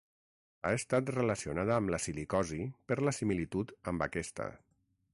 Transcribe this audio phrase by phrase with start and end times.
[0.67, 2.59] Ha estat relacionada amb la silicosi
[2.91, 4.53] per la similitud amb aquesta.